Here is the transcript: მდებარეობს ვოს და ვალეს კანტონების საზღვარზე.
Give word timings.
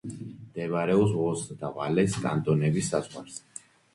მდებარეობს 0.45 1.11
ვოს 1.17 1.43
და 1.59 1.69
ვალეს 1.77 2.17
კანტონების 2.23 2.91
საზღვარზე. 2.95 3.65